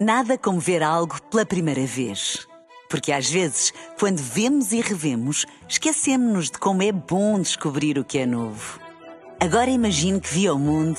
Nada 0.00 0.38
como 0.38 0.58
ver 0.58 0.82
algo 0.82 1.20
pela 1.24 1.44
primeira 1.44 1.84
vez. 1.84 2.48
Porque 2.88 3.12
às 3.12 3.28
vezes, 3.28 3.70
quando 3.98 4.16
vemos 4.16 4.72
e 4.72 4.80
revemos, 4.80 5.44
esquecemos-nos 5.68 6.46
de 6.46 6.58
como 6.58 6.82
é 6.82 6.90
bom 6.90 7.38
descobrir 7.38 7.98
o 7.98 8.04
que 8.04 8.16
é 8.16 8.24
novo. 8.24 8.80
Agora 9.38 9.68
imagine 9.68 10.18
que 10.18 10.32
viu 10.32 10.54
o 10.54 10.58
mundo 10.58 10.98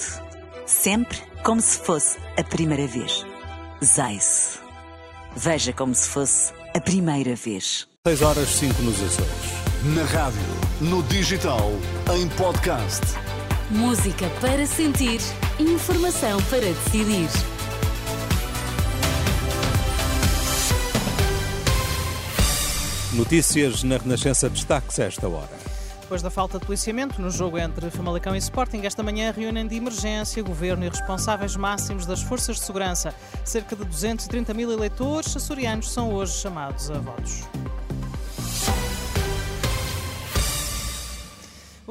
sempre 0.68 1.18
como 1.44 1.60
se 1.60 1.80
fosse 1.80 2.20
a 2.38 2.44
primeira 2.44 2.86
vez. 2.86 3.26
Zais. 3.84 4.60
Veja 5.36 5.74
como 5.74 5.96
se 5.96 6.08
fosse 6.08 6.54
a 6.76 6.80
primeira 6.80 7.36
vez. 7.36 7.88
6 8.06 8.22
horas 8.22 8.50
5 8.50 8.84
nos 8.84 9.02
Açores. 9.02 9.32
Na 9.96 10.04
rádio, 10.04 10.40
no 10.80 11.02
digital, 11.04 11.72
em 12.16 12.30
podcast. 12.38 13.02
Música 13.72 14.30
para 14.40 14.68
sentir, 14.68 15.20
informação 15.60 16.40
para 16.44 16.60
decidir. 16.60 17.61
Notícias 23.14 23.84
na 23.84 23.98
Renascença 23.98 24.50
destaques 24.50 24.98
a 24.98 25.04
esta 25.04 25.28
hora. 25.28 25.50
Depois 26.00 26.22
da 26.22 26.30
falta 26.30 26.58
de 26.58 26.66
policiamento 26.66 27.22
no 27.22 27.30
jogo 27.30 27.58
entre 27.58 27.90
Famalicão 27.90 28.34
e 28.34 28.38
Sporting, 28.38 28.86
esta 28.86 29.04
manhã 29.04 29.34
reúnem 29.36 29.68
de 29.68 29.76
emergência 29.76 30.42
governo 30.42 30.86
e 30.86 30.90
responsáveis 30.90 31.58
máximos 31.58 32.06
das 32.06 32.22
forças 32.22 32.56
de 32.56 32.64
segurança. 32.64 33.14
Cerca 33.44 33.76
de 33.76 33.84
230 33.84 34.54
mil 34.54 34.72
eleitores 34.72 35.36
açorianos 35.36 35.92
são 35.92 36.14
hoje 36.14 36.38
chamados 36.38 36.90
a 36.90 37.00
votos. 37.00 37.42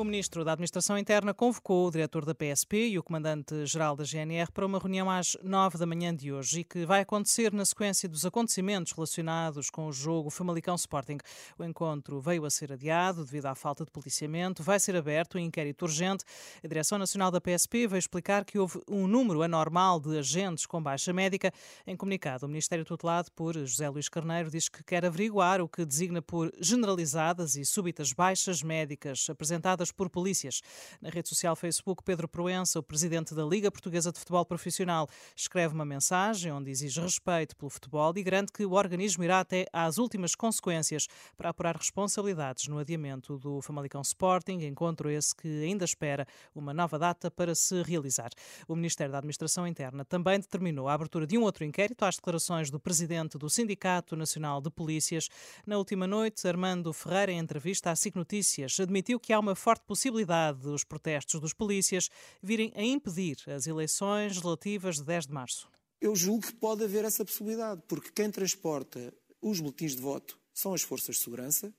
O 0.00 0.04
ministro 0.04 0.46
da 0.46 0.52
Administração 0.52 0.96
Interna 0.96 1.34
convocou 1.34 1.86
o 1.86 1.90
diretor 1.90 2.24
da 2.24 2.34
PSP 2.34 2.88
e 2.88 2.98
o 2.98 3.02
comandante-geral 3.02 3.95
da 3.95 4.02
GNR 4.02 4.50
para 4.50 4.64
uma 4.64 4.78
reunião 4.78 5.10
às 5.10 5.36
nove 5.42 5.76
da 5.76 5.84
manhã 5.84 6.16
de 6.16 6.32
hoje 6.32 6.60
e 6.60 6.64
que 6.64 6.86
vai 6.86 7.02
acontecer 7.02 7.52
na 7.52 7.66
sequência 7.66 8.09
dos 8.09 8.24
acontecimentos 8.24 8.92
relacionados 8.92 9.68
com 9.68 9.88
o 9.88 9.92
jogo 9.92 10.30
Famalicão 10.30 10.74
Sporting. 10.74 11.18
O 11.59 11.65
encontro 11.65 12.18
veio 12.18 12.46
a 12.46 12.51
ser 12.51 12.73
adiado 12.73 13.26
devido 13.26 13.45
à 13.45 13.54
falta 13.54 13.84
de 13.84 13.90
policiamento. 13.90 14.62
Vai 14.62 14.80
ser 14.80 14.96
aberto 14.96 15.37
um 15.37 15.38
inquérito 15.38 15.82
urgente. 15.82 16.24
A 16.65 16.66
Direção 16.66 16.96
Nacional 16.96 17.30
da 17.30 17.38
PSP 17.38 17.87
veio 17.87 17.98
explicar 17.98 18.46
que 18.46 18.59
houve 18.59 18.80
um 18.88 19.06
número 19.06 19.43
anormal 19.43 20.01
de 20.01 20.16
agentes 20.16 20.65
com 20.65 20.82
baixa 20.82 21.12
médica. 21.12 21.52
Em 21.87 21.95
comunicado, 21.95 22.46
o 22.46 22.48
Ministério 22.48 22.87
tutelado 22.87 23.30
por 23.32 23.54
José 23.54 23.87
Luís 23.90 24.09
Carneiro 24.09 24.51
diz 24.51 24.66
que 24.66 24.82
quer 24.82 25.04
averiguar 25.04 25.60
o 25.60 25.68
que 25.68 25.84
designa 25.84 26.23
por 26.23 26.51
generalizadas 26.59 27.54
e 27.54 27.66
súbitas 27.66 28.15
baixas 28.15 28.62
médicas 28.62 29.28
apresentadas 29.28 29.90
por 29.93 30.10
polícias. 30.10 30.60
Na 31.01 31.10
rede 31.10 31.29
social 31.29 31.55
Facebook, 31.57 32.02
Pedro 32.02 32.29
Proença, 32.29 32.79
o 32.79 32.83
presidente 32.83 33.35
da 33.35 33.45
Liga 33.45 33.71
Portuguesa 33.71 34.13
de 34.13 34.19
Futebol 34.19 34.45
Profissional, 34.45 35.09
escreve 35.37 35.74
uma 35.74 35.85
mensagem 35.85 36.52
onde 36.52 36.71
exige 36.71 37.01
respeito 37.01 37.57
pelo 37.57 37.71
futebol 37.71 38.13
e 38.16 38.23
garante 38.23 38.52
que 38.52 38.65
o 38.65 38.73
organismo 38.73 39.24
irá 39.24 39.41
até 39.41 39.66
às 39.73 39.99
últimas 39.99 40.35
consequências 40.35 41.07
para 41.37 41.51
apurar 41.51 41.77
responsabilidades 41.77 42.68
no 42.68 42.79
adiamento 42.79 43.38
do 43.38 43.61
Famalicão 43.61 44.02
Sporting, 44.02 44.65
encontro 44.65 45.11
esse 45.11 45.35
que 45.35 45.63
ainda 45.63 45.85
espera 45.85 46.27
uma 46.55 46.74
nova 46.74 46.99
data 46.99 47.30
para 47.30 47.55
se 47.55 47.83
realizar. 47.83 48.30
O 48.66 48.74
Ministério 48.74 49.13
da 49.13 49.18
Administração 49.18 49.66
Interna 49.66 50.05
também 50.05 50.41
determinou 50.41 50.88
a 50.88 50.95
abertura 50.95 51.27
de 51.27 51.38
um 51.38 51.43
outro 51.43 51.65
inquérito 51.65 52.05
às 52.05 52.16
declarações 52.16 52.71
do 52.71 52.80
presidente 52.80 53.38
do 53.38 53.49
Sindicato 53.49 54.16
Nacional 54.16 54.61
de 54.61 54.71
Polícias. 54.71 55.29
Na 55.66 55.79
última 55.79 56.07
noite, 56.07 56.46
Armando 56.46 56.93
Ferreira, 56.93 57.33
em 57.33 57.38
entrevista 57.38 57.91
à 57.91 57.96
SIC 57.96 58.16
Notícias, 58.16 58.79
admitiu 58.80 59.21
que 59.21 59.33
há 59.33 59.38
uma 59.38 59.55
forte 59.55 59.70
forte 59.71 59.85
possibilidade 59.87 60.59
dos 60.63 60.82
protestos 60.82 61.40
dos 61.40 61.52
polícias 61.52 62.09
virem 62.43 62.73
a 62.74 62.82
impedir 62.82 63.37
as 63.46 63.68
eleições 63.68 64.37
relativas 64.37 64.97
de 64.97 65.04
10 65.04 65.28
de 65.28 65.32
março. 65.32 65.71
Eu 66.00 66.16
julgo 66.16 66.44
que 66.44 66.54
pode 66.54 66.82
haver 66.82 67.04
essa 67.04 67.25
possibilidade, 67.25 67.81
porque 67.87 68.10
quem 68.10 68.28
transporta 68.32 69.15
os 69.41 69.60
boletins 69.60 69.94
de 69.94 70.03
voto 70.03 70.37
são 70.53 70.75
as 70.75 70.82
forças 70.82 71.15
de 71.15 71.22
segurança, 71.22 71.72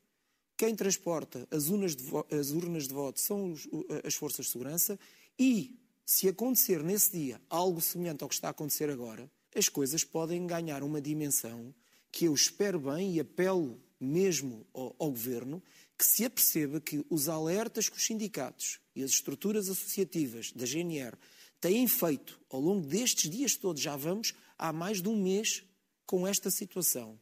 quem 0.56 0.74
transporta 0.74 1.46
as 1.52 1.68
urnas 1.68 1.94
de, 1.94 2.04
voto, 2.04 2.34
as 2.34 2.52
urnas 2.52 2.88
de 2.88 2.94
voto 2.94 3.20
são 3.20 3.52
os, 3.52 3.68
as 4.06 4.14
forças 4.14 4.46
de 4.46 4.54
segurança 4.54 4.98
e, 5.38 5.78
se 6.06 6.30
acontecer 6.30 6.82
nesse 6.82 7.12
dia 7.12 7.42
algo 7.50 7.82
semelhante 7.82 8.24
ao 8.24 8.30
que 8.30 8.36
está 8.36 8.48
a 8.48 8.52
acontecer 8.52 8.90
agora, 8.90 9.30
as 9.54 9.68
coisas 9.68 10.06
podem 10.06 10.48
ganhar 10.48 10.82
uma 10.82 11.02
dimensão 11.02 11.76
que 12.10 12.24
eu 12.24 12.34
espero 12.34 12.80
bem 12.80 13.16
e 13.16 13.20
apelo 13.20 13.84
mesmo 14.02 14.66
ao, 14.74 14.96
ao 14.98 15.12
governo 15.12 15.62
que 15.98 16.04
se 16.04 16.26
aperceba 16.26 16.82
que 16.82 17.06
os 17.10 17.30
alertas 17.30 17.88
que 17.88 17.98
os 17.98 18.04
sindicatos 18.04 18.80
e 18.96 19.04
as 19.04 19.12
estruturas 19.12 19.70
associativas 19.70 20.52
da 20.52 20.66
GNR 20.66 21.16
têm 21.60 21.88
feito 21.88 22.40
ao 22.50 22.60
longo 22.60 22.88
destes 22.88 23.30
dias 23.30 23.56
todos, 23.56 23.82
já 23.82 23.96
vamos 23.96 24.34
há 24.58 24.74
mais 24.74 25.02
de 25.02 25.08
um 25.08 25.16
mês 25.16 25.64
com 26.06 26.28
esta 26.28 26.50
situação, 26.50 27.18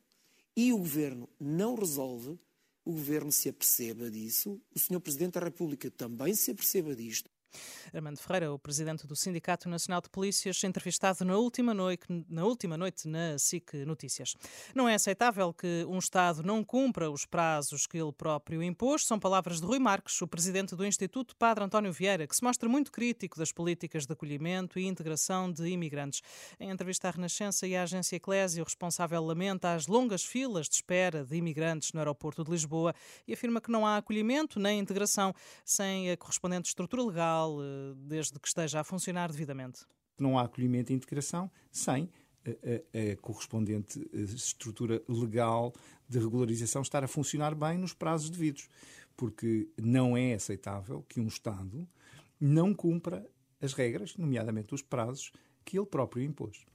e 0.56 0.74
o 0.74 0.78
governo 0.78 1.30
não 1.40 1.76
resolve, 1.76 2.40
o 2.84 2.92
governo 2.94 3.32
se 3.32 3.50
aperceba 3.50 4.10
disso, 4.10 4.60
o 4.74 4.80
senhor 4.80 5.00
Presidente 5.00 5.34
da 5.34 5.42
República 5.42 5.92
também 5.92 6.34
se 6.34 6.52
aperceba 6.52 6.96
disto 6.96 7.30
Armando 7.94 8.18
Ferreira, 8.18 8.54
o 8.54 8.60
presidente 8.60 9.08
do 9.08 9.16
Sindicato 9.16 9.68
Nacional 9.68 10.02
de 10.02 10.10
Polícias, 10.10 10.64
entrevistado 10.64 11.26
na 11.26 11.38
última 11.38 11.74
noite 11.74 12.06
na, 12.30 12.46
última 12.46 12.78
noite 12.78 13.08
na 13.08 13.38
SIC 13.38 13.86
Notícias. 13.86 14.36
Não 14.76 14.88
é 14.88 14.96
aceitável 14.96 15.54
que 15.54 15.86
um 15.88 15.98
Estado 15.98 16.44
não 16.44 16.64
cumpra 16.64 17.10
os 17.10 17.26
prazos 17.26 17.88
que 17.88 17.98
ele 17.98 18.12
próprio 18.12 18.62
impôs. 18.62 19.06
São 19.06 19.20
palavras 19.20 19.60
de 19.60 19.66
Rui 19.66 19.80
Marques, 19.80 20.22
o 20.22 20.28
presidente 20.28 20.76
do 20.76 20.86
Instituto 20.86 21.36
Padre 21.36 21.64
António 21.64 21.92
Vieira, 21.92 22.28
que 22.28 22.36
se 22.36 22.44
mostra 22.44 22.70
muito 22.70 22.92
crítico 22.92 23.38
das 23.38 23.52
políticas 23.52 24.06
de 24.06 24.14
acolhimento 24.14 24.78
e 24.78 24.86
integração 24.86 25.52
de 25.52 25.68
imigrantes. 25.68 26.22
Em 26.60 26.70
entrevista 26.70 27.08
à 27.08 27.12
Renascença 27.12 27.66
e 27.66 27.76
à 27.76 27.84
agência 27.84 28.16
Eclésia, 28.16 28.62
o 28.62 28.66
responsável 28.66 29.24
lamenta 29.24 29.74
as 29.74 29.88
longas 29.88 30.24
filas 30.24 30.68
de 30.68 30.76
espera 30.76 31.24
de 31.24 31.36
imigrantes 31.36 31.92
no 31.94 32.00
aeroporto 32.00 32.44
de 32.44 32.52
Lisboa 32.52 32.94
e 33.28 33.34
afirma 33.34 33.62
que 33.62 33.72
não 33.72 33.86
há 33.86 33.98
acolhimento 33.98 34.60
nem 34.60 34.80
integração 34.80 35.34
sem 35.66 36.12
a 36.12 36.18
correspondente 36.18 36.70
estrutura 36.70 37.04
legal 37.04 37.39
eh, 37.48 37.96
desde 37.96 38.40
que 38.40 38.48
esteja 38.48 38.80
a 38.80 38.84
funcionar 38.84 39.32
devidamente? 39.32 39.86
Não 40.20 40.38
há 40.38 40.44
acolhimento 40.44 40.92
e 40.92 40.96
integração 40.96 41.50
sem 41.72 42.10
a, 42.46 42.50
a, 42.50 43.14
a, 43.14 43.18
correspondente 43.18 44.00
eh, 44.14 44.22
estrutura 44.22 45.02
legal 45.08 45.74
de 46.08 46.20
regularização 46.20 46.82
estar 46.82 47.04
a 47.04 47.08
funcionar 47.08 47.56
bem 47.56 47.78
nos 47.78 47.94
prazos 47.94 48.30
devidos. 48.30 48.68
Porque 49.16 49.70
não 49.78 50.16
é 50.16 50.34
aceitável 50.34 51.04
que 51.08 51.20
um 51.20 51.28
Estado 51.28 51.88
não 52.40 52.74
cumpra 52.74 53.28
as 53.62 53.74
regras, 53.74 54.16
nomeadamente 54.16 54.74
os 54.74 54.82
prazos, 54.82 55.32
que 55.66 55.78
ele 55.78 55.86
próprio 55.86 56.24
impôs. 56.24 56.66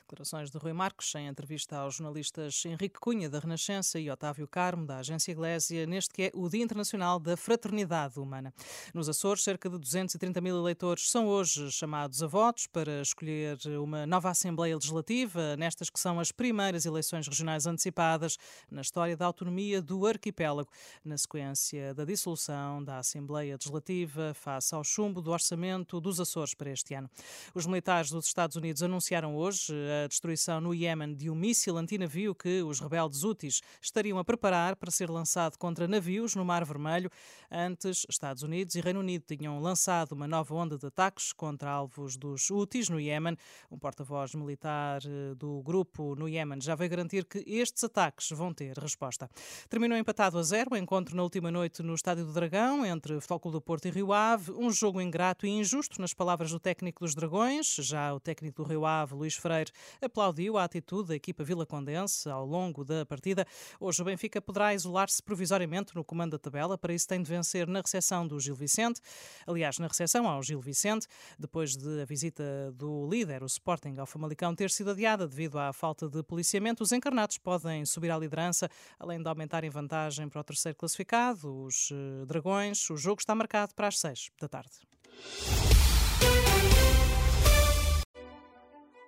Declarações 0.00 0.50
de 0.50 0.58
Rui 0.58 0.72
Marcos 0.72 1.14
em 1.14 1.26
entrevista 1.26 1.76
aos 1.76 1.96
jornalistas 1.96 2.64
Henrique 2.66 3.00
Cunha, 3.00 3.28
da 3.28 3.38
Renascença, 3.38 3.98
e 3.98 4.10
Otávio 4.10 4.46
Carmo, 4.46 4.86
da 4.86 4.98
Agência 4.98 5.32
Iglésia, 5.32 5.86
neste 5.86 6.12
que 6.12 6.22
é 6.24 6.30
o 6.34 6.48
Dia 6.48 6.62
Internacional 6.62 7.18
da 7.18 7.36
Fraternidade 7.36 8.18
Humana. 8.18 8.52
Nos 8.92 9.08
Açores, 9.08 9.42
cerca 9.42 9.68
de 9.68 9.78
230 9.78 10.40
mil 10.40 10.56
eleitores 10.56 11.10
são 11.10 11.26
hoje 11.26 11.70
chamados 11.70 12.22
a 12.22 12.26
votos 12.26 12.66
para 12.66 13.00
escolher 13.00 13.58
uma 13.82 14.06
nova 14.06 14.30
Assembleia 14.30 14.74
Legislativa, 14.74 15.56
nestas 15.56 15.90
que 15.90 15.98
são 15.98 16.20
as 16.20 16.30
primeiras 16.30 16.84
eleições 16.84 17.26
regionais 17.26 17.66
antecipadas 17.66 18.36
na 18.70 18.80
história 18.80 19.16
da 19.16 19.26
autonomia 19.26 19.80
do 19.80 20.06
arquipélago, 20.06 20.70
na 21.04 21.16
sequência 21.16 21.94
da 21.94 22.04
dissolução 22.04 22.82
da 22.82 22.98
Assembleia 22.98 23.54
Legislativa 23.54 24.34
face 24.34 24.74
ao 24.74 24.84
chumbo 24.84 25.20
do 25.20 25.30
orçamento 25.30 26.00
dos 26.00 26.20
Açores 26.20 26.54
para 26.54 26.70
este 26.70 26.94
ano. 26.94 27.08
Os 27.54 27.66
militares 27.66 28.10
dos 28.10 28.26
Estados 28.26 28.56
Unidos 28.56 28.82
anunciaram 28.82 29.36
hoje 29.36 29.63
a 29.70 30.06
destruição 30.06 30.60
no 30.60 30.74
Iémen 30.74 31.14
de 31.14 31.30
um 31.30 31.34
míssil 31.34 31.76
antinavio 31.76 32.34
que 32.34 32.62
os 32.62 32.80
rebeldes 32.80 33.22
úteis 33.22 33.60
estariam 33.80 34.18
a 34.18 34.24
preparar 34.24 34.76
para 34.76 34.90
ser 34.90 35.10
lançado 35.10 35.56
contra 35.58 35.86
navios 35.86 36.34
no 36.34 36.44
Mar 36.44 36.64
Vermelho. 36.64 37.10
Antes, 37.50 38.06
Estados 38.08 38.42
Unidos 38.42 38.74
e 38.74 38.80
Reino 38.80 39.00
Unido 39.00 39.24
tinham 39.26 39.60
lançado 39.60 40.12
uma 40.12 40.26
nova 40.26 40.54
onda 40.54 40.76
de 40.76 40.86
ataques 40.86 41.32
contra 41.32 41.70
alvos 41.70 42.16
dos 42.16 42.50
úteis 42.50 42.88
no 42.88 42.98
Iémen. 42.98 43.36
Um 43.70 43.78
porta-voz 43.78 44.34
militar 44.34 45.00
eh, 45.04 45.34
do 45.34 45.62
grupo 45.62 46.14
no 46.16 46.28
Iémen 46.28 46.60
já 46.60 46.74
veio 46.74 46.90
garantir 46.90 47.24
que 47.24 47.38
estes 47.46 47.84
ataques 47.84 48.30
vão 48.30 48.52
ter 48.52 48.76
resposta. 48.78 49.30
Terminou 49.68 49.96
empatado 49.96 50.38
a 50.38 50.42
zero 50.42 50.70
o 50.72 50.76
encontro 50.76 51.14
na 51.14 51.22
última 51.22 51.50
noite 51.50 51.82
no 51.82 51.94
Estádio 51.94 52.24
do 52.24 52.32
Dragão 52.32 52.84
entre 52.84 53.18
Clube 53.20 53.52
do 53.52 53.60
Porto 53.60 53.86
e 53.86 53.90
Rio 53.90 54.12
Ave. 54.12 54.52
Um 54.52 54.70
jogo 54.70 55.00
ingrato 55.00 55.46
e 55.46 55.50
injusto, 55.50 56.00
nas 56.00 56.14
palavras 56.14 56.50
do 56.50 56.58
técnico 56.58 57.04
dos 57.04 57.14
Dragões. 57.14 57.76
Já 57.80 58.12
o 58.14 58.20
técnico 58.20 58.62
do 58.62 58.68
Rio 58.68 58.84
Ave, 58.84 59.14
Luís 59.14 59.34
Freire, 59.34 59.53
Freire 59.54 59.70
aplaudiu 60.02 60.58
a 60.58 60.64
atitude 60.64 61.08
da 61.08 61.14
equipa 61.14 61.44
Vila 61.44 61.64
Condense 61.64 62.28
ao 62.28 62.44
longo 62.44 62.84
da 62.84 63.06
partida. 63.06 63.46
Hoje 63.78 64.02
o 64.02 64.04
Benfica 64.04 64.42
poderá 64.42 64.74
isolar-se 64.74 65.22
provisoriamente 65.22 65.94
no 65.94 66.02
comando 66.02 66.32
da 66.32 66.38
tabela, 66.38 66.76
para 66.76 66.92
isso 66.92 67.06
tem 67.06 67.22
de 67.22 67.30
vencer 67.30 67.68
na 67.68 67.80
recepção 67.80 68.26
do 68.26 68.40
Gil 68.40 68.56
Vicente. 68.56 69.00
Aliás, 69.46 69.78
na 69.78 69.86
recepção 69.86 70.26
ao 70.26 70.42
Gil 70.42 70.60
Vicente, 70.60 71.06
depois 71.38 71.76
de 71.76 72.02
a 72.02 72.04
visita 72.04 72.72
do 72.74 73.08
líder, 73.08 73.44
o 73.44 73.46
Sporting, 73.46 73.94
ao 73.98 74.06
Famalicão, 74.06 74.54
ter 74.54 74.70
sido 74.70 74.90
adiada 74.90 75.28
devido 75.28 75.58
à 75.58 75.72
falta 75.72 76.08
de 76.08 76.22
policiamento, 76.24 76.82
os 76.82 76.90
encarnados 76.90 77.38
podem 77.38 77.84
subir 77.84 78.10
à 78.10 78.18
liderança, 78.18 78.68
além 78.98 79.22
de 79.22 79.28
aumentarem 79.28 79.70
vantagem 79.70 80.28
para 80.28 80.40
o 80.40 80.44
terceiro 80.44 80.76
classificado, 80.76 81.64
os 81.64 81.90
eh, 81.92 82.26
Dragões. 82.26 82.90
O 82.90 82.96
jogo 82.96 83.20
está 83.20 83.34
marcado 83.34 83.74
para 83.74 83.86
as 83.86 83.98
seis 83.98 84.30
da 84.40 84.48
tarde. 84.48 84.72